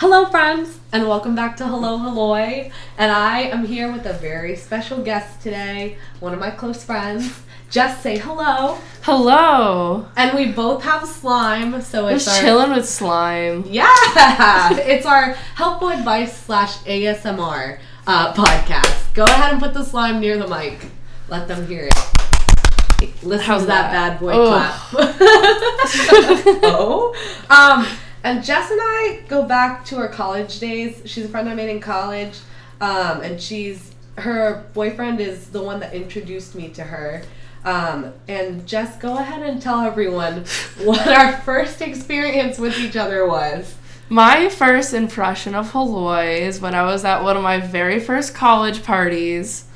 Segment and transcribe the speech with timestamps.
[0.00, 2.70] Hello, friends, and welcome back to Hello Halloy.
[2.96, 7.42] And I am here with a very special guest today, one of my close friends.
[7.68, 8.78] Just say hello.
[9.02, 10.08] Hello.
[10.16, 13.66] And we both have slime, so it's our chilling with slime.
[13.68, 13.92] yeah,
[14.78, 19.12] it's our helpful advice slash ASMR uh, podcast.
[19.12, 20.86] Go ahead and put the slime near the mic.
[21.28, 23.22] Let them hear it.
[23.22, 24.12] Listen How's to that, that?
[24.12, 24.72] bad boy Ugh.
[24.92, 25.16] clap.
[26.64, 27.14] oh.
[27.50, 27.86] Um,
[28.22, 31.02] and Jess and I go back to our college days.
[31.04, 32.38] She's a friend I made in college.
[32.80, 37.22] Um, and she's her boyfriend is the one that introduced me to her.
[37.64, 40.44] Um, and Jess, go ahead and tell everyone
[40.82, 43.74] what our first experience with each other was.
[44.08, 48.34] My first impression of Halloy is when I was at one of my very first
[48.34, 49.66] college parties.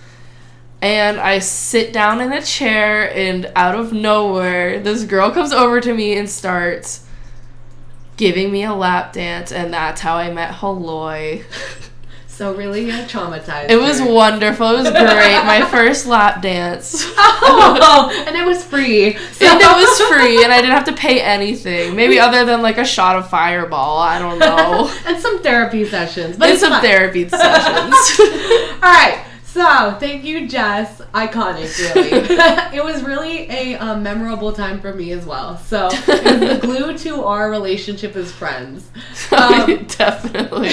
[0.83, 5.81] And I sit down in a chair, and out of nowhere, this girl comes over
[5.81, 7.04] to me and starts
[8.17, 11.43] giving me a lap dance, and that's how I met Halloy.
[12.27, 13.71] So really uh, traumatized.
[13.71, 14.13] It was her.
[14.13, 14.69] wonderful.
[14.71, 15.45] It was great.
[15.45, 17.05] My first lap dance.
[17.17, 19.17] oh, and it was free.
[19.17, 21.95] So And it was free, and I didn't have to pay anything.
[21.95, 23.99] Maybe other than like a shot of Fireball.
[23.99, 24.93] I don't know.
[25.07, 26.83] and some therapy sessions, but and some fun.
[26.83, 27.95] therapy sessions.
[28.19, 29.25] All right.
[29.55, 31.01] So, thank you, Jess.
[31.15, 32.11] Iconic, really.
[32.77, 35.59] it was really a um, memorable time for me as well.
[35.59, 38.91] So, it was the glue to our relationship as friends.
[39.31, 40.71] Um, Definitely.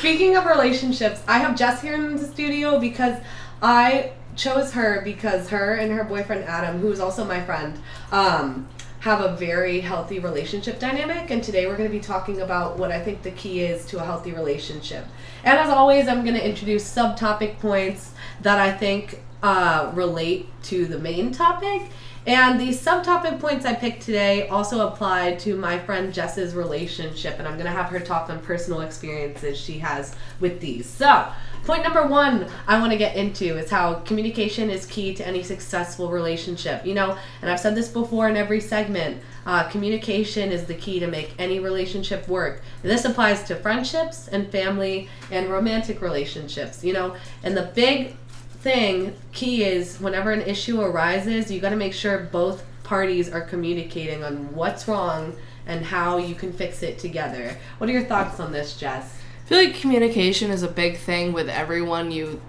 [0.00, 3.16] Speaking of relationships, I have Jess here in the studio because
[3.62, 8.66] I chose her because her and her boyfriend Adam, who is also my friend, um,
[9.00, 11.30] have a very healthy relationship dynamic.
[11.30, 14.00] And today we're going to be talking about what I think the key is to
[14.00, 15.06] a healthy relationship.
[15.44, 20.86] And as always, I'm going to introduce subtopic points that I think uh, relate to
[20.86, 21.82] the main topic.
[22.26, 27.48] And the subtopic points I picked today also apply to my friend Jess's relationship, and
[27.48, 30.86] I'm gonna have her talk on personal experiences she has with these.
[30.86, 31.26] So,
[31.64, 36.10] point number one I wanna get into is how communication is key to any successful
[36.10, 36.84] relationship.
[36.84, 41.00] You know, and I've said this before in every segment uh, communication is the key
[41.00, 42.60] to make any relationship work.
[42.82, 48.16] And this applies to friendships and family and romantic relationships, you know, and the big
[48.60, 53.40] thing key is whenever an issue arises you got to make sure both parties are
[53.40, 55.36] communicating on what's wrong
[55.66, 59.48] and how you can fix it together what are your thoughts on this jess I
[59.48, 62.42] feel like communication is a big thing with everyone you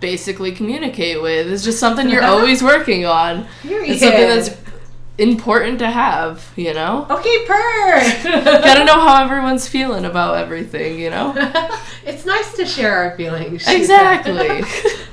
[0.00, 1.46] basically communicate with.
[1.46, 3.46] It's just something you're always working on.
[3.64, 4.48] It's something that's
[5.18, 7.06] important to have, you know?
[7.08, 8.00] okay per
[8.60, 11.32] Gotta know how everyone's feeling about everything, you know?
[12.04, 14.62] it's nice to share our feelings Exactly.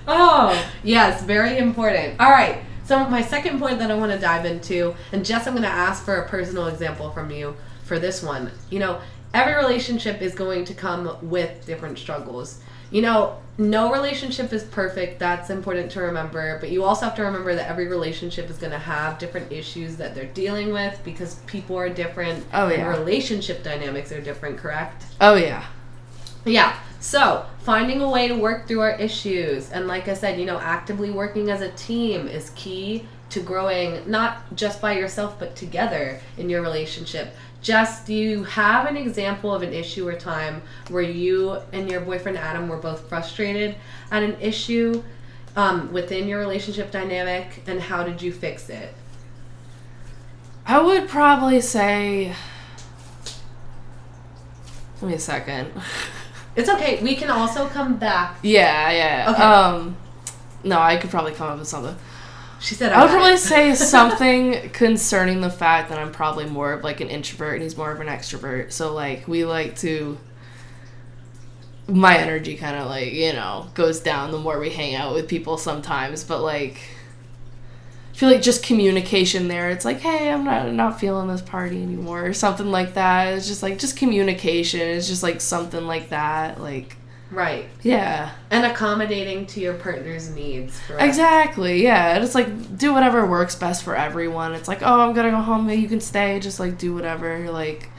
[0.08, 4.46] oh yes very important all right so my second point that i want to dive
[4.46, 8.22] into and jess i'm going to ask for a personal example from you for this
[8.22, 9.00] one you know
[9.34, 12.60] every relationship is going to come with different struggles
[12.94, 17.24] you know no relationship is perfect that's important to remember but you also have to
[17.24, 21.36] remember that every relationship is going to have different issues that they're dealing with because
[21.46, 22.90] people are different Oh, and yeah.
[22.98, 25.66] relationship dynamics are different correct oh, yeah.
[26.46, 26.78] yeah.
[27.00, 29.70] So, finding a way to work through our issues.
[29.72, 34.10] And like I said, you know, actively working as a team is key to growing
[34.10, 37.36] not just by yourself, but together in your relationship.
[37.64, 42.02] Jess do you have an example of an issue or time where you and your
[42.02, 43.76] boyfriend Adam were both frustrated
[44.12, 45.02] at an issue
[45.56, 48.94] um, within your relationship dynamic, and how did you fix it?
[50.66, 52.36] I would probably say.
[55.00, 55.72] Give me a second.
[56.56, 57.02] It's okay.
[57.02, 58.38] We can also come back.
[58.44, 59.32] Yeah, yeah.
[59.32, 59.42] Okay.
[59.42, 59.98] Um,
[60.64, 61.96] no, I could probably come up with something.
[62.64, 66.46] She said, I would got it." probably say something concerning the fact that I'm probably
[66.46, 68.72] more of like an introvert and he's more of an extrovert.
[68.72, 70.18] So like we like to
[71.90, 75.28] my energy kind of like, you know, goes down the more we hang out with
[75.28, 76.80] people sometimes, but like
[78.14, 79.70] I feel like just communication there.
[79.70, 83.34] It's like, "Hey, I'm not not feeling this party anymore" or something like that.
[83.34, 84.82] It's just like just communication.
[84.82, 86.62] It's just like something like that.
[86.62, 86.96] Like,
[87.34, 87.66] Right.
[87.82, 88.32] yeah.
[88.52, 90.80] And accommodating to your partner's needs.
[90.88, 91.04] correct?
[91.04, 92.18] Exactly, yeah.
[92.18, 94.54] It's like do whatever works best for everyone.
[94.54, 97.50] It's like, oh, I'm gonna go home, you can stay, just like do whatever.
[97.50, 97.90] Like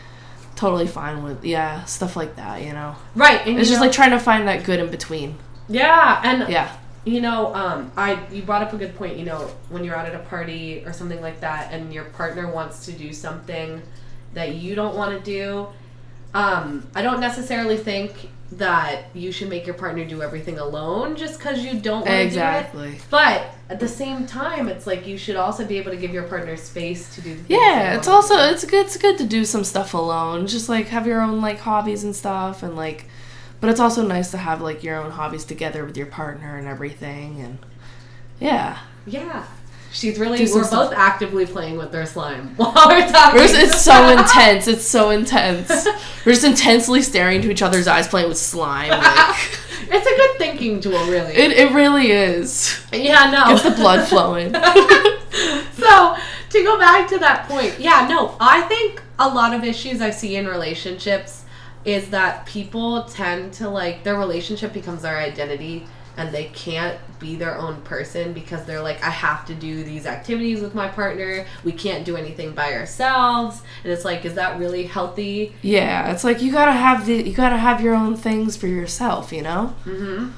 [0.57, 2.95] totally fine with yeah, stuff like that, you know.
[3.17, 3.41] Right.
[3.47, 5.37] And It's just know- like trying to find that good in between.
[5.69, 6.71] Yeah, and Yeah.
[7.05, 9.17] you know, um, I you brought up a good point.
[9.19, 12.51] You know, when you're out at a party or something like that, and your partner
[12.53, 13.83] wants to do something
[14.35, 15.67] that you don't want to do,
[16.35, 18.29] um, I don't necessarily think
[18.59, 22.31] that you should make your partner do everything alone just because you don't want to
[22.31, 23.01] do it.
[23.11, 26.25] But at the same time, it's like you should also be able to give your
[26.25, 27.35] partner space to do.
[27.35, 30.47] The Yeah, it's also it's good it's good to do some stuff alone.
[30.47, 33.07] Just like have your own like hobbies and stuff and like
[33.61, 36.69] but it's also nice to have like your own hobbies together with your partner and
[36.69, 37.59] everything and
[38.39, 38.79] yeah.
[39.07, 39.47] yeah.
[39.95, 40.41] She's really.
[40.41, 40.91] We're stuff.
[40.91, 43.41] both actively playing with their slime while we're talking.
[43.41, 44.67] We're just- it's so intense.
[44.69, 45.69] It's so intense.
[46.27, 48.91] We're just intensely staring into each other's eyes playing with slime.
[48.91, 49.01] Like,
[49.89, 51.35] it's a good thinking tool, really.
[51.35, 52.85] it, it really is.
[52.93, 53.55] yeah, no.
[53.55, 54.53] Gets the blood flowing.
[55.75, 56.17] so
[56.51, 60.11] to go back to that point, yeah, no, I think a lot of issues I
[60.11, 61.45] see in relationships
[61.85, 65.87] is that people tend to like their relationship becomes their identity
[66.17, 70.05] and they can't be their own person because they're like I have to do these
[70.05, 71.47] activities with my partner.
[71.65, 73.63] We can't do anything by ourselves.
[73.83, 75.55] And it's like is that really healthy?
[75.63, 79.33] Yeah, it's like you gotta have the you gotta have your own things for yourself,
[79.33, 79.75] you know.
[79.87, 80.33] Mm-hmm.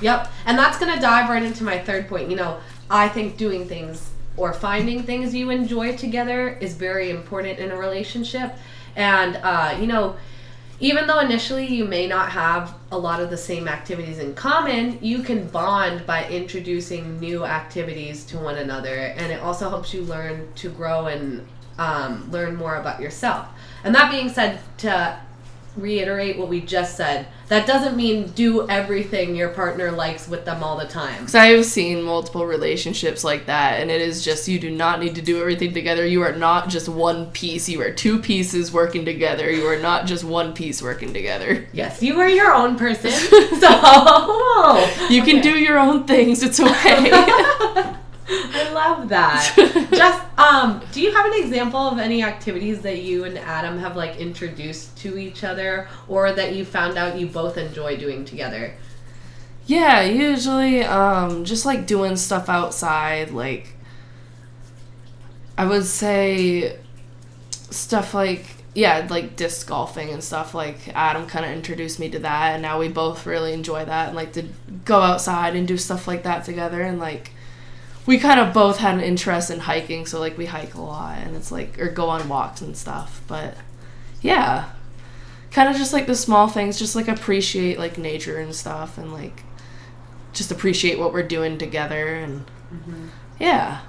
[0.00, 0.30] Yep.
[0.44, 2.28] And that's to dive right into my third point.
[2.30, 2.58] You know,
[2.90, 7.76] I think doing things or finding things you enjoy together is very important in a
[7.76, 8.52] relationship.
[8.96, 10.16] And, uh, you know,
[10.80, 14.98] even though initially you may not have a lot of the same activities in common,
[15.00, 18.94] you can bond by introducing new activities to one another.
[18.94, 21.46] And it also helps you learn to grow and
[21.78, 23.46] um, learn more about yourself.
[23.84, 25.18] And that being said, to
[25.76, 30.62] reiterate what we just said, that doesn't mean do everything your partner likes with them
[30.62, 31.18] all the time.
[31.20, 35.00] Because I have seen multiple relationships like that, and it is just you do not
[35.00, 36.06] need to do everything together.
[36.06, 37.68] You are not just one piece.
[37.68, 39.50] You are two pieces working together.
[39.50, 41.66] You are not just one piece working together.
[41.72, 43.10] Yes, you are your own person.
[43.54, 45.42] So oh, You can Okay.
[45.42, 46.42] do your own things.
[46.42, 47.10] It's okay.
[48.28, 49.54] I love that.
[49.92, 53.96] Jess um, do you have an example of any activities that you and Adam have
[53.96, 58.74] like introduced to each other, or that you found out you both enjoy doing together?
[59.66, 63.74] yeah, usually um, just like doing stuff outside, like
[65.56, 66.78] I would say
[67.50, 68.44] stuff like
[68.74, 70.54] yeah, like disc golfing and stuff.
[70.54, 74.08] Like Adam kind of introduced me to that, and now we both really enjoy that
[74.08, 74.44] and like to
[74.84, 76.82] go outside and do stuff like that together.
[76.82, 77.30] And like
[78.06, 81.18] we kind of both had an interest in hiking, so like we hike a lot,
[81.18, 83.22] and it's like or go on walks and stuff.
[83.26, 83.56] But
[84.20, 84.70] yeah,
[85.50, 89.12] kind of just like the small things, just like appreciate like nature and stuff, and
[89.12, 89.42] like
[90.32, 93.06] just appreciate what we're doing together, and mm-hmm.
[93.38, 93.80] yeah.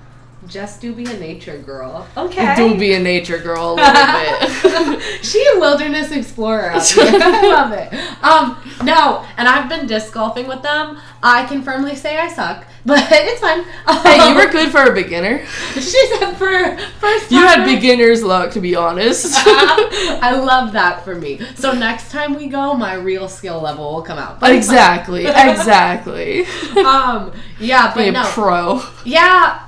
[0.47, 2.07] Just do be a nature girl.
[2.15, 2.55] Okay.
[2.55, 5.01] Do be a nature girl a little bit.
[5.25, 6.71] she a wilderness explorer.
[6.75, 7.93] I love it.
[8.23, 10.99] Um, no, and I've been disc golfing with them.
[11.23, 13.63] I can firmly say I suck, but it's fine.
[14.03, 15.43] hey, you were good for a beginner.
[15.73, 15.81] she
[16.19, 17.31] said for first.
[17.31, 19.33] You had beginner's luck, to be honest.
[19.35, 21.39] I love that for me.
[21.55, 24.39] So next time we go, my real skill level will come out.
[24.39, 26.45] But exactly, exactly.
[26.77, 28.23] Um, yeah, Be a no.
[28.25, 28.83] pro.
[29.03, 29.67] Yeah,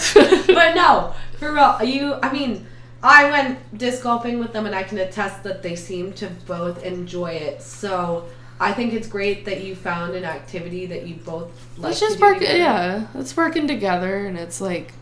[0.14, 1.78] but no, for real.
[1.82, 2.66] You, I mean,
[3.02, 6.82] I went disc golfing with them, and I can attest that they seem to both
[6.84, 7.62] enjoy it.
[7.62, 8.26] So
[8.58, 11.92] I think it's great that you found an activity that you both like.
[11.92, 13.06] It's just working, yeah.
[13.14, 14.92] It's working together, and it's like.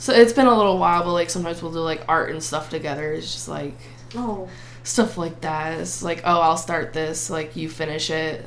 [0.00, 2.70] So it's been a little while, but like sometimes we'll do like art and stuff
[2.70, 3.12] together.
[3.12, 3.74] It's just like
[4.14, 4.48] Oh,
[4.82, 5.80] stuff like that.
[5.80, 8.44] It's like, oh, I'll start this, like you finish it,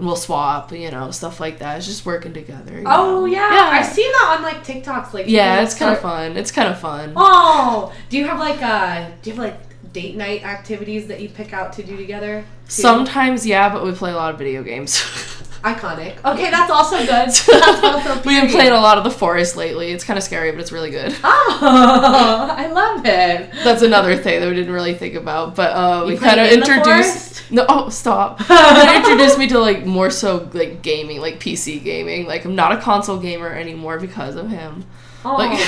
[0.00, 0.72] and we'll swap.
[0.72, 1.78] You know, stuff like that.
[1.78, 2.82] It's just working together.
[2.86, 3.24] oh know?
[3.26, 3.52] yeah.
[3.52, 3.70] Yeah.
[3.78, 5.12] I've seen that on like TikToks.
[5.12, 6.36] Like Yeah, it's kind of fun.
[6.36, 7.12] It's kind of fun.
[7.14, 11.28] Oh, do you have like uh, do you have like date night activities that you
[11.28, 12.44] pick out to do together?
[12.64, 12.70] too?
[12.70, 15.02] Sometimes, yeah, but we play a lot of video games.
[15.62, 16.24] Iconic.
[16.24, 17.06] Okay, that's also good.
[17.08, 19.90] That's also We've been playing a lot of the forest lately.
[19.92, 21.14] It's kind of scary, but it's really good.
[21.22, 21.58] Oh,
[22.56, 23.52] I love it.
[23.62, 26.60] That's another thing that we didn't really think about, but uh, we kind of in
[26.60, 27.50] introduced.
[27.50, 28.38] No, oh stop!
[28.48, 32.26] That introduced me to like more so like gaming, like PC gaming.
[32.26, 34.84] Like I'm not a console gamer anymore because of him.
[35.24, 35.58] Oh, Like,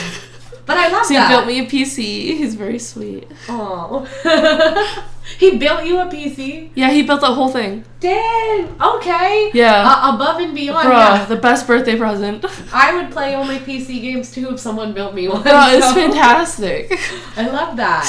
[0.66, 1.97] but I love so he built me a PC.
[2.38, 3.28] He's very sweet.
[3.49, 4.07] Oh,
[5.38, 6.71] he built you a PC.
[6.75, 7.85] Yeah, he built that whole thing.
[8.00, 8.81] Dang.
[8.81, 9.50] Okay.
[9.54, 9.83] Yeah.
[9.87, 10.87] Uh, above and beyond.
[10.88, 11.25] Bruh, yeah.
[11.25, 12.45] the best birthday present.
[12.73, 15.42] I would play only PC games too if someone built me one.
[15.42, 16.92] Bruh, it's so- fantastic.
[17.37, 18.07] I love that.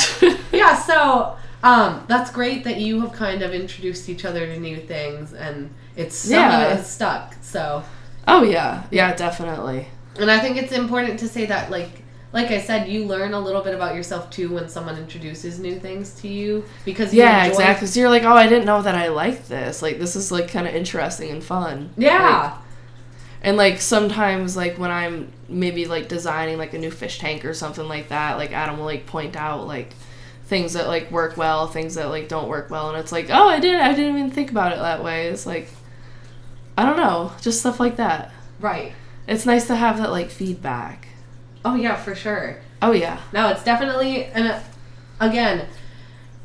[0.51, 0.75] yeah.
[0.77, 1.37] So.
[1.65, 5.69] Um, that's great that you have kind of introduced each other to new things, and
[5.95, 6.57] it's some Yeah.
[6.59, 7.35] of it has stuck.
[7.41, 7.85] So,
[8.27, 9.87] Oh yeah, yeah, definitely.
[10.19, 12.02] And I think it's important to say that, like,
[12.33, 15.79] like I said, you learn a little bit about yourself too when someone introduces new
[15.79, 17.87] things to you because you Yeah, enjoy- exactly.
[17.87, 19.81] So you're like, oh, I didn't know that I liked this.
[19.81, 21.91] Like, this is like kind of interesting and fun.
[21.95, 22.57] Like, Yeah,
[23.43, 27.53] and like sometimes, like when I'm maybe like designing like a new fish tank or
[27.53, 29.93] something like that, like Adam will like point out like
[30.45, 33.47] things that like work well, things that like don't work well, and it's like, oh,
[33.47, 35.27] I didn't, I didn't even think about it that way.
[35.27, 35.69] It's like,
[36.77, 38.31] I don't know, just stuff like that.
[38.59, 38.93] right.
[39.27, 41.09] it's nice to have that like feedback.
[41.65, 42.57] Oh yeah, for sure.
[42.81, 43.19] Oh yeah.
[43.31, 44.59] No, it's definitely and uh,
[45.19, 45.67] again,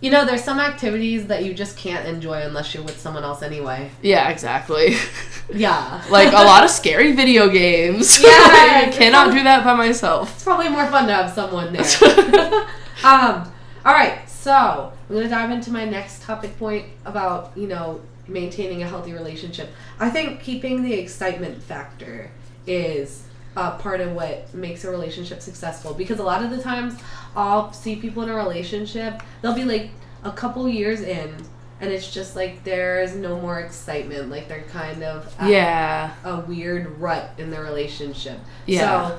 [0.01, 3.43] you know, there's some activities that you just can't enjoy unless you're with someone else
[3.43, 3.91] anyway.
[4.03, 4.95] Yeah, exactly.
[5.51, 6.05] Yeah.
[6.11, 8.21] like a lot of scary video games.
[8.21, 10.35] Yeah, I cannot do that by myself.
[10.35, 12.67] It's probably more fun to have someone there.
[13.03, 13.51] um,
[13.83, 18.83] all right, so I'm gonna dive into my next topic point about you know maintaining
[18.83, 19.71] a healthy relationship.
[19.99, 22.31] I think keeping the excitement factor
[22.67, 23.25] is
[23.59, 26.95] uh, part of what makes a relationship successful because a lot of the times
[27.35, 29.91] I'll see people in a relationship they'll be like
[30.23, 31.35] a couple years in
[31.81, 36.13] and it's just like there's no more excitement like they're kind of at Yeah.
[36.25, 38.39] a weird rut in the relationship.
[38.67, 38.81] Yeah.
[39.11, 39.19] So,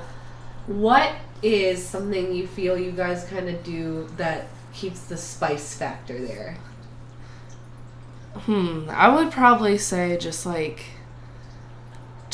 [0.66, 1.10] what
[1.42, 6.56] is something you feel you guys kind of do that keeps the spice factor there?
[8.34, 8.88] Hmm.
[8.90, 10.84] I would probably say just like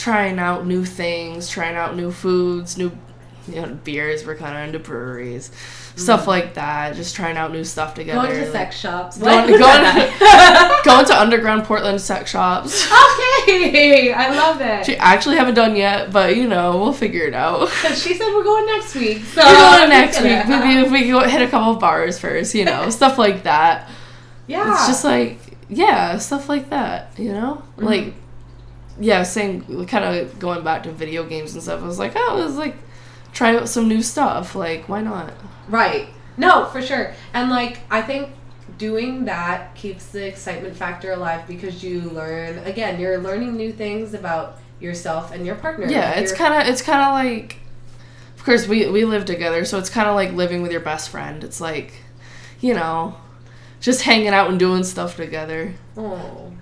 [0.06, 2.92] trying out new things, trying out new foods, new
[3.48, 4.24] you know, beers.
[4.24, 5.50] We're kind of into breweries,
[5.96, 6.94] stuff like that.
[6.94, 8.20] Just trying out new stuff together.
[8.28, 9.18] Going to like- sex shops.
[9.18, 9.58] Going, going,
[10.84, 12.86] going to underground Portland sex shops.
[13.42, 14.86] okay, I love it.
[14.86, 17.68] She actually haven't done yet, but you know we'll figure it out.
[17.96, 19.24] She said we're going next week.
[19.24, 20.46] So We're going next week.
[20.46, 23.90] Maybe if we go hit a couple of bars first, you know, stuff like that.
[24.46, 24.72] Yeah.
[24.72, 27.10] It's just like yeah, stuff like that.
[27.18, 27.82] You know, Mhm.
[27.82, 28.14] like
[28.98, 31.82] yeah, saying kind of going back to video games and stuff.
[31.82, 32.76] I was like, oh, it was like
[33.32, 34.54] try out some new stuff.
[34.54, 35.32] Like why not?
[35.68, 36.08] Right.
[36.36, 37.14] No, for sure.
[37.32, 38.30] And like I think
[38.78, 44.14] doing that keeps the excitement factor alive because you learn again, you're learning new things
[44.14, 45.86] about yourself and your partner.
[45.86, 47.58] Yeah, Like, it's kind of it's kind of like,
[48.36, 51.08] of course we we live together, so it's kind of like living with your best
[51.08, 51.42] friend.
[51.44, 51.94] It's like,
[52.60, 53.16] you know,
[53.80, 55.74] just hanging out and doing stuff together.
[55.96, 56.52] Oh,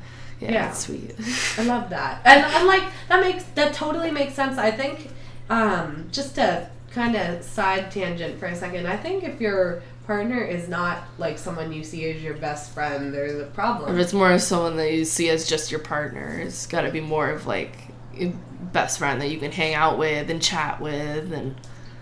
[0.45, 0.73] Yeah, Yeah.
[0.73, 1.15] sweet.
[1.59, 2.21] I love that.
[2.25, 4.59] And I'm like that makes that totally makes sense.
[4.59, 5.11] I think
[5.51, 8.87] um just to kind of side tangent for a second.
[8.87, 13.13] I think if your partner is not like someone you see as your best friend,
[13.13, 13.95] there's a problem.
[13.95, 16.91] if it's more of someone that you see as just your partner, it's got to
[16.93, 17.73] be more of like
[18.19, 18.27] a
[18.73, 21.55] best friend that you can hang out with and chat with and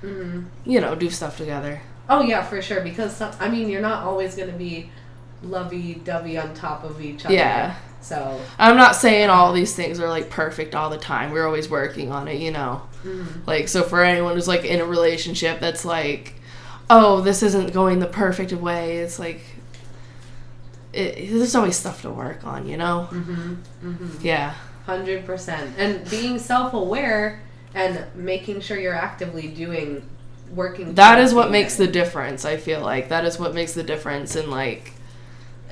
[0.03, 0.47] Mhm.
[0.65, 1.81] you know do stuff together.
[2.11, 2.81] Oh yeah, for sure.
[2.81, 4.91] Because I mean, you're not always gonna be
[5.43, 7.35] lovey-dovey on top of each other.
[7.35, 7.75] Yeah.
[8.01, 8.41] So.
[8.59, 11.31] I'm not saying all these things are like perfect all the time.
[11.31, 12.83] We're always working on it, you know.
[13.05, 13.47] mhm.
[13.47, 16.35] Like, so for anyone who's like in a relationship that's like,
[16.91, 19.41] oh, this isn't going the perfect way, it's like,
[20.93, 23.09] it, there's always stuff to work on, you know?
[23.11, 23.57] Mhm.
[23.85, 24.09] Mhm.
[24.23, 24.55] Yeah.
[24.87, 25.75] Hundred percent.
[25.79, 27.41] And being self-aware
[27.75, 30.03] and making sure you're actively doing
[30.55, 30.95] working.
[30.95, 31.87] That is what makes there.
[31.87, 33.09] the difference, I feel like.
[33.09, 34.93] That is what makes the difference in like,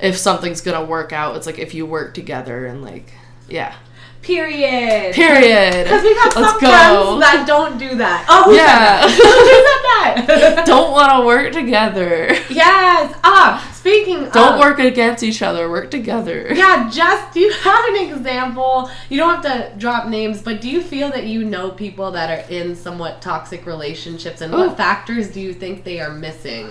[0.01, 3.11] if something's gonna work out, it's like if you work together and like,
[3.47, 3.75] yeah.
[4.21, 5.15] Period.
[5.15, 5.83] Period.
[5.83, 6.67] Because we got Let's some go.
[6.69, 8.25] friends that don't do that.
[8.29, 9.07] Oh, who Yeah.
[9.07, 10.17] said that?
[10.19, 10.63] Who said that?
[10.67, 12.27] Don't want to work together.
[12.49, 13.15] Yes.
[13.23, 14.29] Ah, speaking.
[14.29, 15.67] Don't of, work against each other.
[15.69, 16.53] Work together.
[16.53, 18.91] Yeah, Jess do you have an example?
[19.09, 22.29] You don't have to drop names, but do you feel that you know people that
[22.29, 24.57] are in somewhat toxic relationships, and Ooh.
[24.57, 26.69] what factors do you think they are missing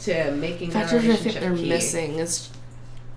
[0.00, 1.68] to making Factors I relationship think they're key?
[1.68, 2.50] missing is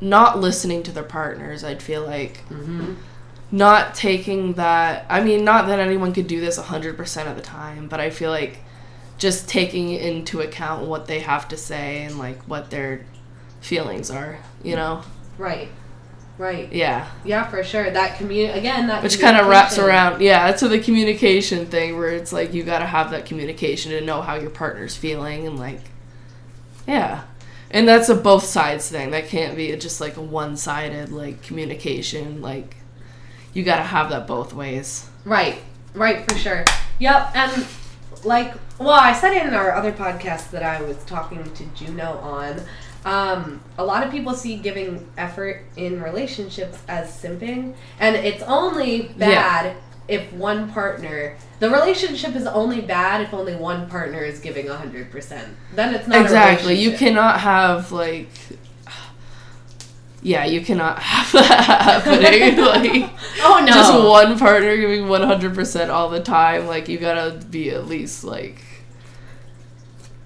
[0.01, 1.63] not listening to their partners.
[1.63, 2.93] I'd feel like Mm-hmm.
[3.51, 5.05] not taking that.
[5.09, 8.09] I mean, not that anyone could do this hundred percent of the time, but I
[8.09, 8.59] feel like
[9.17, 13.05] just taking into account what they have to say and like what their
[13.61, 14.37] feelings are.
[14.63, 15.01] You know?
[15.37, 15.69] Right.
[16.37, 16.71] Right.
[16.71, 17.09] Yeah.
[17.25, 17.89] Yeah, for sure.
[17.89, 18.85] That community again.
[18.87, 22.61] That Which kind of wraps around, yeah, to the communication thing where it's like you
[22.61, 25.81] got to have that communication to know how your partner's feeling and like,
[26.87, 27.23] yeah.
[27.69, 29.11] And that's a both sides thing.
[29.11, 32.41] That can't be just like a one sided like communication.
[32.41, 32.77] Like,
[33.53, 35.09] you got to have that both ways.
[35.25, 35.59] Right.
[35.93, 36.63] Right, for sure.
[36.99, 37.31] Yep.
[37.35, 37.67] And
[38.23, 42.61] like, well, I said in our other podcast that I was talking to Juno on.
[43.05, 49.13] Um, a lot of people see giving effort in relationships as simping, and it's only
[49.17, 51.37] bad if one partner.
[51.59, 55.55] The relationship is only bad if only one partner is giving hundred percent.
[55.73, 56.75] Then it's not a exactly.
[56.75, 58.29] You cannot have like.
[60.21, 61.63] Yeah, you cannot have that
[62.03, 62.57] happening.
[62.63, 63.09] like,
[63.41, 63.71] Oh no.
[63.71, 68.61] just one partner giving 100% all the time like you gotta be at least like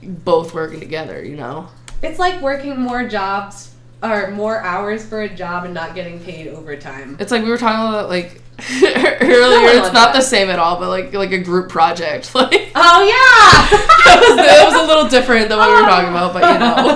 [0.02, 1.68] both working together you know
[2.02, 6.48] It's like working more jobs or more hours for a job and not getting paid
[6.48, 7.18] overtime.
[7.20, 8.41] It's like we were talking about like
[8.84, 9.70] earlier.
[9.70, 10.16] it's not that.
[10.16, 12.32] the same at all, but like like a group project.
[12.42, 13.78] Like Oh yeah.
[14.06, 16.60] that was, that was a little different than what we were talking about, but you
[16.60, 16.96] know.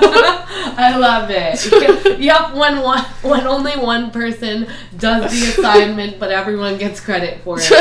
[0.77, 2.19] I love it.
[2.19, 4.67] yep, when one when only one person
[4.97, 7.71] does the assignment, but everyone gets credit for it.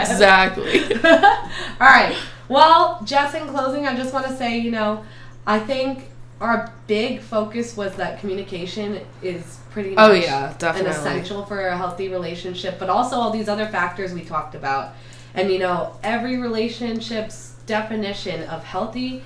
[0.00, 0.94] Exactly.
[1.04, 2.16] All right.
[2.48, 5.04] Well, Jess, in closing, I just want to say, you know,
[5.46, 6.09] I think
[6.40, 11.68] our big focus was that communication is pretty oh, much Oh yeah, an essential for
[11.68, 14.94] a healthy relationship, but also all these other factors we talked about.
[15.34, 19.22] And you know, every relationship's definition of healthy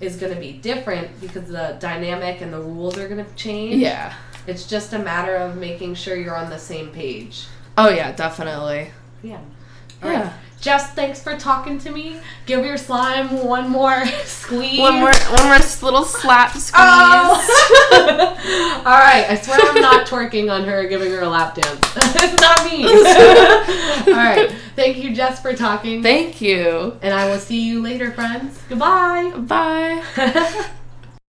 [0.00, 3.76] is going to be different because the dynamic and the rules are going to change.
[3.76, 4.12] Yeah.
[4.46, 7.46] It's just a matter of making sure you're on the same page.
[7.78, 8.90] Oh yeah, definitely.
[9.22, 9.40] Yeah.
[10.02, 10.32] Yeah.
[10.60, 12.18] Jess, thanks for talking to me.
[12.46, 14.80] Give your slime one more squeeze.
[14.80, 16.72] One more one more little slap squeeze.
[16.74, 17.92] Oh!
[18.86, 21.80] All right, I swear I'm not twerking on her, giving her a lap dance.
[21.96, 22.84] it's not me.
[24.12, 26.02] All right, thank you, Jess, for talking.
[26.02, 26.96] Thank you.
[27.02, 28.58] and I will see you later, friends.
[28.68, 29.32] Goodbye.
[29.36, 30.72] Bye.